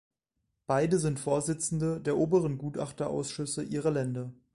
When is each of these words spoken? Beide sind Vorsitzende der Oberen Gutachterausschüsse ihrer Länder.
Beide 0.65 0.97
sind 0.97 1.19
Vorsitzende 1.19 2.01
der 2.01 2.17
Oberen 2.17 2.57
Gutachterausschüsse 2.57 3.61
ihrer 3.61 3.91
Länder. 3.91 4.33